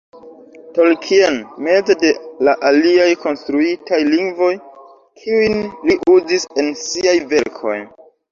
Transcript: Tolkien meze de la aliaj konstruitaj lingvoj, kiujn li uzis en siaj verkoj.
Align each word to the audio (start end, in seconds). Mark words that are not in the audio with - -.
Tolkien 0.75 1.35
meze 1.67 1.95
de 2.03 2.09
la 2.47 2.55
aliaj 2.69 3.09
konstruitaj 3.25 3.99
lingvoj, 4.15 4.49
kiujn 5.21 5.61
li 5.91 5.99
uzis 6.17 6.47
en 6.63 6.73
siaj 6.87 7.17
verkoj. 7.35 7.77